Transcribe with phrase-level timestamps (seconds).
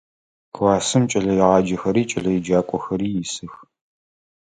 [0.55, 3.53] Классым кӏэлэегъаджэхэри кӏэлэеджакӏохэри исых.